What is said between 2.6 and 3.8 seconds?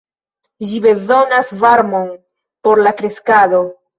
por la kreskado.